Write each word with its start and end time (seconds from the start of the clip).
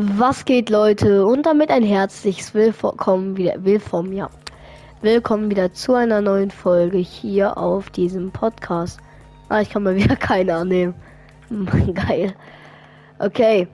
Was 0.00 0.44
geht, 0.44 0.70
Leute? 0.70 1.26
Und 1.26 1.44
damit 1.44 1.72
ein 1.72 1.82
herzliches 1.82 2.54
Willkommen 2.54 3.36
wieder, 3.36 3.64
willkommen, 3.64 4.12
ja. 4.12 4.30
Willkommen 5.02 5.50
wieder 5.50 5.72
zu 5.72 5.94
einer 5.94 6.20
neuen 6.20 6.52
Folge 6.52 6.98
hier 6.98 7.58
auf 7.58 7.90
diesem 7.90 8.30
Podcast. 8.30 9.00
Ah, 9.48 9.60
ich 9.60 9.70
kann 9.70 9.82
mal 9.82 9.96
wieder 9.96 10.14
keine 10.16 10.54
annehmen. 10.54 10.94
Geil. 11.94 12.32
Okay. 13.18 13.66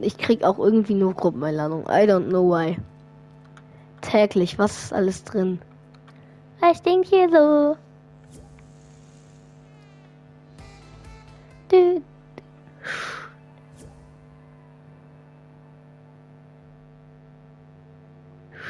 Ich 0.00 0.18
krieg 0.18 0.42
auch 0.42 0.58
irgendwie 0.58 0.94
nur 0.94 1.14
Gruppeneinladung. 1.14 1.84
I 1.84 2.10
don't 2.10 2.28
know 2.30 2.50
why. 2.50 2.76
Täglich, 4.00 4.58
was 4.58 4.86
ist 4.86 4.92
alles 4.92 5.22
drin? 5.22 5.60
Was 6.58 6.82
denkt 6.82 7.06
hier 7.06 7.28
so? 7.30 7.76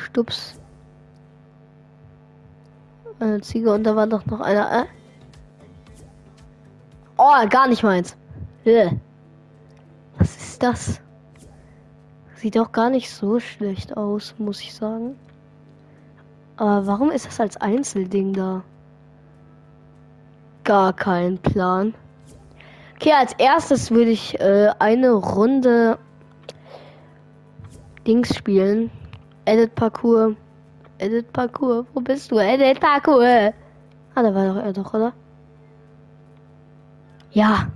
Stups. 0.05 0.59
Eine 3.19 3.41
Ziege 3.41 3.73
und 3.73 3.85
da 3.85 3.97
war 3.97 4.07
doch 4.07 4.25
noch 4.27 4.41
einer. 4.41 4.83
Äh? 4.83 4.85
Oh, 7.19 7.49
gar 7.49 7.69
nicht 7.69 7.83
meins. 7.83 8.17
Äh. 8.65 8.91
Was 10.19 10.37
ist 10.37 10.63
das? 10.63 11.01
Sieht 12.37 12.59
auch 12.59 12.73
gar 12.73 12.91
nicht 12.91 13.11
so 13.11 13.41
schlecht 13.41 13.97
aus, 13.97 14.35
muss 14.39 14.61
ich 14.61 14.75
sagen. 14.75 15.19
Aber 16.57 16.87
warum 16.87 17.11
ist 17.11 17.27
das 17.27 17.41
als 17.41 17.57
Einzelding 17.57 18.33
da? 18.33 18.63
Gar 20.65 20.93
keinen 20.95 21.39
Plan. 21.39 21.95
Okay, 22.97 23.13
als 23.13 23.35
erstes 23.35 23.91
würde 23.91 24.11
ich 24.11 24.41
äh, 24.41 24.71
eine 24.79 25.13
Runde 25.13 25.99
Dings 28.07 28.35
spielen. 28.35 28.91
Edit 29.45 29.75
Parcours. 29.75 30.35
Edit 30.99 31.31
Parcours. 31.33 31.87
Wo 31.93 32.01
bist 32.01 32.31
du? 32.31 32.39
Edit 32.39 32.81
Parcours. 32.81 33.53
Ah, 34.15 34.23
da 34.23 34.35
war 34.35 34.47
doch 34.47 34.57
er 34.57 34.73
doch, 34.73 34.95
oder? 34.95 35.13
Ja. 37.33 37.69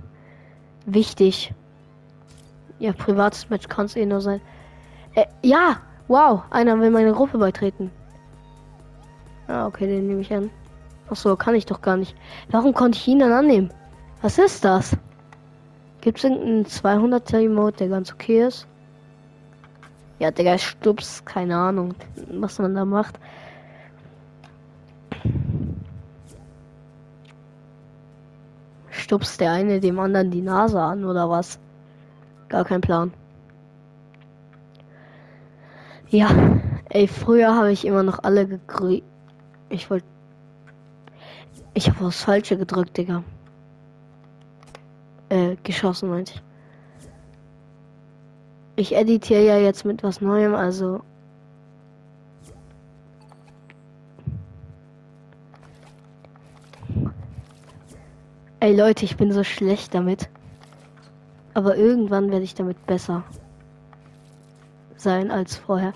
Wichtig. 0.87 1.53
Ja, 2.79 2.91
privates 2.93 3.47
Match 3.51 3.67
kann 3.67 3.85
es 3.85 3.95
eh 3.95 4.07
nur 4.07 4.21
sein. 4.21 4.41
Äh, 5.13 5.25
ja. 5.43 5.77
Wow. 6.07 6.41
Einer 6.49 6.79
will 6.79 6.89
meine 6.89 7.13
Gruppe 7.13 7.37
beitreten. 7.37 7.91
Ah, 9.47 9.67
okay, 9.67 9.85
den 9.85 10.07
nehme 10.07 10.21
ich 10.21 10.33
an. 10.33 10.49
Ach 11.11 11.15
so, 11.15 11.35
kann 11.35 11.53
ich 11.53 11.67
doch 11.67 11.81
gar 11.81 11.97
nicht. 11.97 12.15
Warum 12.49 12.73
konnte 12.73 12.97
ich 12.97 13.07
ihn 13.07 13.19
dann 13.19 13.31
annehmen? 13.31 13.71
Was 14.23 14.39
ist 14.39 14.65
das? 14.65 14.97
Gibt 16.01 16.17
es 16.17 16.23
irgendeinen 16.23 16.65
200er 16.65 17.45
Emote, 17.45 17.77
der 17.77 17.89
ganz 17.89 18.11
okay 18.11 18.45
ist? 18.45 18.67
Ja, 20.17 20.31
der 20.31 20.45
Geist 20.45 20.65
Stups, 20.65 21.23
keine 21.25 21.55
Ahnung, 21.55 21.93
was 22.31 22.59
man 22.59 22.75
da 22.75 22.85
macht. 22.85 23.19
Stups 28.89 29.37
der 29.37 29.51
eine 29.51 29.79
dem 29.79 29.99
anderen 29.99 30.31
die 30.31 30.41
Nase 30.41 30.81
an 30.81 31.05
oder 31.05 31.29
was? 31.29 31.59
Gar 32.49 32.65
kein 32.65 32.81
Plan. 32.81 33.13
Ja, 36.09 36.29
ey, 36.89 37.07
früher 37.07 37.55
habe 37.55 37.71
ich 37.71 37.85
immer 37.85 38.03
noch 38.03 38.23
alle 38.23 38.47
gegrüßt. 38.47 39.03
Ich 39.69 39.89
wollte. 39.89 40.05
Ich 41.73 41.89
habe 41.89 42.05
was 42.05 42.21
Falsche 42.21 42.57
gedrückt, 42.57 42.97
Digga. 42.97 43.23
Geschossen, 45.63 46.09
meinte 46.09 46.33
ich. 46.33 46.41
Ich 48.75 48.95
editiere 48.95 49.45
ja 49.45 49.57
jetzt 49.57 49.85
mit 49.85 50.01
was 50.03 50.21
Neuem, 50.21 50.55
also. 50.55 51.01
Ey 58.59 58.75
Leute, 58.75 59.05
ich 59.05 59.17
bin 59.17 59.31
so 59.31 59.43
schlecht 59.43 59.93
damit. 59.93 60.29
Aber 61.53 61.75
irgendwann 61.75 62.31
werde 62.31 62.43
ich 62.43 62.55
damit 62.55 62.85
besser 62.85 63.23
sein 64.95 65.31
als 65.31 65.55
vorher. 65.55 65.93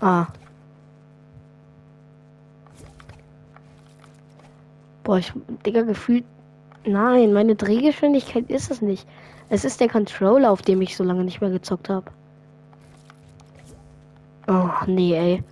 Ah. 0.00 0.28
Boah, 5.08 5.16
ich, 5.16 5.32
Digga, 5.64 5.84
gefühlt. 5.84 6.26
Nein, 6.84 7.32
meine 7.32 7.54
Drehgeschwindigkeit 7.54 8.50
ist 8.50 8.70
es 8.70 8.82
nicht. 8.82 9.08
Es 9.48 9.64
ist 9.64 9.80
der 9.80 9.88
Controller, 9.88 10.50
auf 10.50 10.60
dem 10.60 10.82
ich 10.82 10.94
so 10.94 11.02
lange 11.02 11.24
nicht 11.24 11.40
mehr 11.40 11.48
gezockt 11.48 11.88
habe. 11.88 12.10
Oh, 14.48 14.68
nee, 14.86 15.14
ey. 15.14 15.42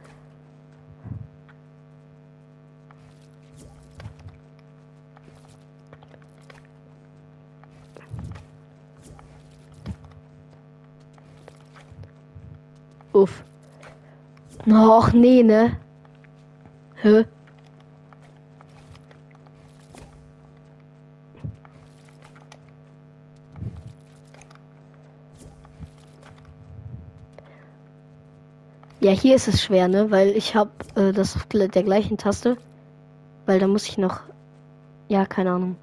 Uff. 13.15 13.43
Och, 14.67 15.13
nee, 15.15 15.43
ne? 15.43 15.79
Hä? 16.97 17.25
Ja, 29.01 29.13
hier 29.13 29.37
ist 29.37 29.47
es 29.47 29.63
schwer, 29.63 29.89
ne? 29.89 30.11
Weil 30.11 30.29
ich 30.31 30.55
habe 30.55 30.71
äh, 30.95 31.13
das 31.13 31.37
auf 31.37 31.47
der 31.47 31.69
gleichen 31.69 32.17
Taste. 32.17 32.57
Weil 33.45 33.61
da 33.61 33.67
muss 33.67 33.87
ich 33.89 33.99
noch. 33.99 34.21
Ja, 35.09 35.27
keine 35.27 35.53
Ahnung. 35.53 35.77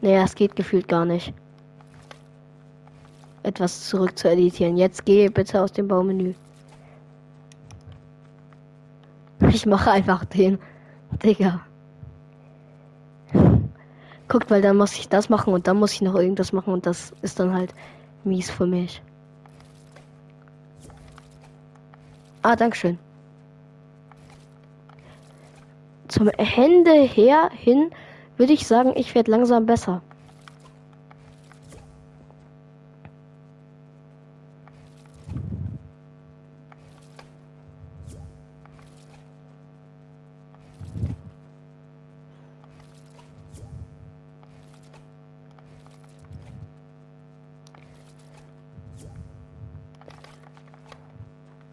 Naja, 0.00 0.22
es 0.24 0.34
geht 0.34 0.56
gefühlt 0.56 0.88
gar 0.88 1.04
nicht. 1.04 1.32
Etwas 3.42 3.88
zurück 3.88 4.18
zu 4.18 4.28
editieren. 4.28 4.76
Jetzt 4.76 5.04
gehe 5.04 5.30
bitte 5.30 5.60
aus 5.60 5.72
dem 5.72 5.86
Baumenü. 5.86 6.34
Ich 9.50 9.66
mache 9.66 9.90
einfach 9.90 10.24
den. 10.24 10.58
Digga. 11.22 11.60
Guckt, 14.28 14.50
weil 14.50 14.62
dann 14.62 14.76
muss 14.76 14.94
ich 14.94 15.08
das 15.08 15.28
machen 15.28 15.52
und 15.52 15.68
dann 15.68 15.76
muss 15.76 15.92
ich 15.92 16.02
noch 16.02 16.14
irgendwas 16.14 16.52
machen 16.52 16.72
und 16.72 16.86
das 16.86 17.12
ist 17.22 17.38
dann 17.38 17.54
halt 17.54 17.72
mies 18.24 18.50
für 18.50 18.66
mich. 18.66 19.02
Ah, 22.48 22.54
Dankeschön. 22.54 22.96
Zum 26.06 26.28
Hände 26.28 26.92
her 26.92 27.50
hin 27.52 27.90
würde 28.36 28.52
ich 28.52 28.68
sagen, 28.68 28.92
ich 28.94 29.16
werde 29.16 29.32
langsam 29.32 29.66
besser. 29.66 30.00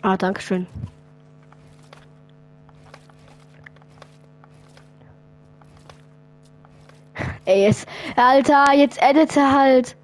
Ah, 0.04 0.18
danke 0.18 0.42
schön. 0.42 0.68
Ey, 7.46 7.64
jetzt, 7.64 7.88
Alter, 8.18 8.74
jetzt 8.74 9.02
edite 9.02 9.42
halt. 9.52 9.96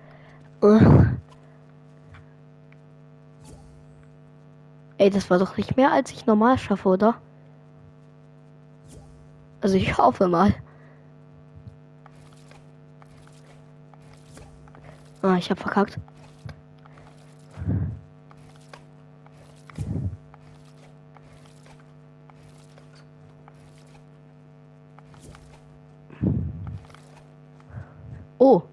Ey, 4.98 5.10
das 5.10 5.30
war 5.30 5.38
doch 5.40 5.58
nicht 5.58 5.76
mehr, 5.78 5.92
als 5.92 6.12
ich 6.12 6.26
normal 6.26 6.58
schaffe, 6.58 6.88
oder? 6.90 7.16
Also 9.62 9.76
ich 9.76 9.98
hoffe 9.98 10.28
mal. 10.28 10.54
Ah, 15.22 15.36
ich 15.38 15.52
hab 15.52 15.60
verkackt. 15.60 15.98
Oh. 28.40 28.64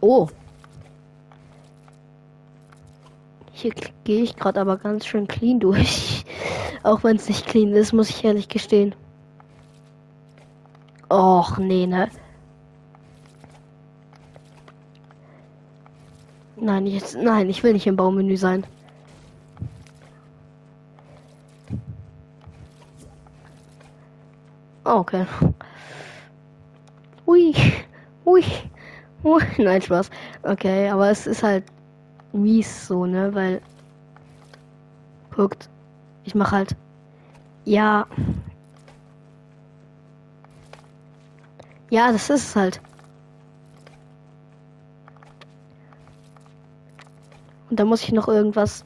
Oh. 0.00 0.28
Hier 3.52 3.72
gehe 4.04 4.22
ich 4.22 4.36
gerade 4.36 4.60
aber 4.60 4.78
ganz 4.78 5.04
schön 5.06 5.28
clean 5.28 5.60
durch. 5.60 6.24
Auch 6.82 7.04
wenn 7.04 7.16
es 7.16 7.28
nicht 7.28 7.46
clean 7.46 7.72
ist, 7.74 7.92
muss 7.92 8.08
ich 8.08 8.24
ehrlich 8.24 8.48
gestehen. 8.48 8.94
Och, 11.10 11.58
nee, 11.58 11.86
ne? 11.86 12.08
Nein, 16.56 16.86
jetzt, 16.86 17.16
nein, 17.16 17.50
ich 17.50 17.62
will 17.62 17.74
nicht 17.74 17.86
im 17.86 17.96
Baumenü 17.96 18.36
sein. 18.36 18.66
Oh, 24.84 24.98
okay. 25.00 25.26
Ui, 27.26 27.54
ui, 28.30 28.44
ui, 29.24 29.42
nein, 29.58 29.82
Spaß. 29.82 30.10
Okay, 30.42 30.88
aber 30.88 31.10
es 31.10 31.26
ist 31.26 31.42
halt 31.42 31.64
mies 32.32 32.86
so, 32.86 33.06
ne, 33.06 33.34
weil 33.34 33.60
guckt, 35.34 35.68
ich 36.24 36.34
mach 36.34 36.52
halt 36.52 36.76
ja. 37.64 38.06
Ja, 41.90 42.12
das 42.12 42.30
ist 42.30 42.48
es 42.48 42.56
halt. 42.56 42.80
Und 47.68 47.78
da 47.78 47.84
muss 47.84 48.02
ich 48.02 48.12
noch 48.12 48.28
irgendwas 48.28 48.84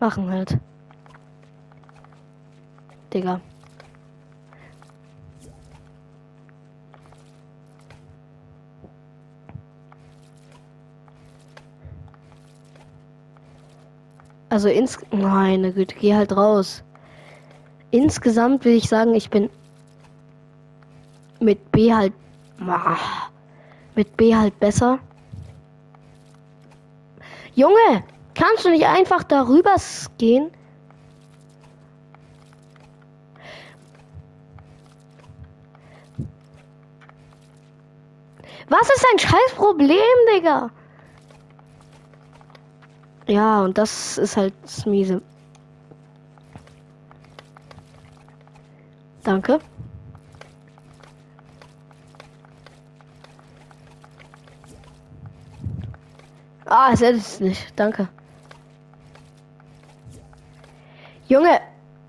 machen 0.00 0.30
halt. 0.30 0.58
Digga. 3.12 3.40
Also 14.56 14.70
ins 14.70 14.98
meine 15.10 15.70
Güte, 15.70 15.94
geh 15.96 16.14
halt 16.14 16.34
raus. 16.34 16.82
Insgesamt 17.90 18.64
will 18.64 18.72
ich 18.72 18.88
sagen, 18.88 19.14
ich 19.14 19.28
bin 19.28 19.50
mit 21.40 21.70
B 21.72 21.92
halt 21.92 22.14
mit 23.94 24.16
B 24.16 24.34
halt 24.34 24.58
besser. 24.58 24.98
Junge, 27.54 28.02
kannst 28.34 28.64
du 28.64 28.70
nicht 28.70 28.86
einfach 28.86 29.24
darüber 29.24 29.76
gehen? 30.16 30.50
Was 38.70 38.88
ist 38.88 39.06
ein 39.12 39.18
scheiß 39.18 39.54
Problem, 39.54 39.98
Digga? 40.34 40.70
Ja, 43.26 43.62
und 43.62 43.76
das 43.76 44.18
ist 44.18 44.36
halt 44.36 44.54
das 44.62 44.86
miese. 44.86 45.20
Danke. 49.24 49.58
Ah, 56.66 56.90
es 56.92 57.00
ist 57.00 57.40
nicht. 57.40 57.72
Danke. 57.76 58.08
Junge. 61.28 61.60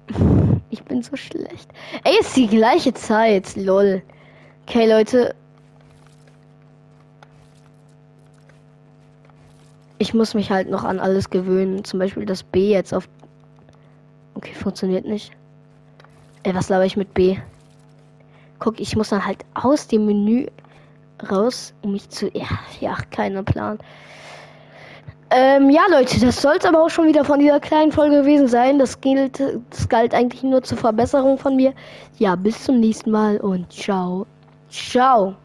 Ich 0.70 0.84
bin 0.84 1.02
so 1.02 1.16
schlecht. 1.16 1.70
Ey, 2.04 2.20
ist 2.20 2.36
die 2.36 2.48
gleiche 2.48 2.94
Zeit. 2.94 3.56
Lol. 3.56 4.02
Okay, 4.64 4.86
Leute. 4.86 5.34
Ich 9.98 10.14
muss 10.14 10.34
mich 10.34 10.52
halt 10.52 10.70
noch 10.70 10.84
an 10.84 11.00
alles 11.00 11.30
gewöhnen. 11.30 11.84
Zum 11.84 12.00
Beispiel 12.00 12.26
das 12.26 12.44
B 12.44 12.70
jetzt 12.70 12.94
auf. 12.94 13.08
Okay, 14.36 14.54
funktioniert 14.54 15.06
nicht. 15.06 15.32
Ey, 16.44 16.54
was 16.54 16.70
laber 16.70 16.86
ich 16.86 16.98
mit 16.98 17.14
B? 17.14 17.38
Guck, 18.60 18.80
ich 18.80 18.96
muss 18.96 19.10
dann 19.10 19.26
halt 19.26 19.46
aus 19.54 19.88
dem 19.88 20.06
Menü 20.06 20.48
raus, 21.30 21.74
um 21.82 21.94
mich 21.94 22.10
zu. 22.10 22.30
Ja, 22.34 22.48
ja, 22.80 22.98
keiner 23.12 23.44
Plan. 23.44 23.80
Ähm, 25.30 25.70
ja, 25.70 25.82
Leute, 25.92 26.20
das 26.22 26.42
soll 26.42 26.56
es 26.58 26.66
aber 26.66 26.82
auch 26.82 26.90
schon 26.90 27.08
wieder 27.08 27.26
von 27.26 27.40
dieser 27.40 27.60
kleinen 27.60 27.92
Folge 27.92 28.22
gewesen 28.22 28.48
sein. 28.48 28.80
Das 28.80 29.02
gilt, 29.02 29.42
das 29.70 29.90
galt 29.90 30.14
eigentlich 30.14 30.44
nur 30.44 30.64
zur 30.64 30.78
Verbesserung 30.78 31.38
von 31.38 31.56
mir. 31.56 31.74
Ja, 32.18 32.36
bis 32.36 32.64
zum 32.64 32.80
nächsten 32.80 33.12
Mal 33.12 33.38
und 33.38 33.72
ciao. 33.72 34.26
Ciao. 34.70 35.36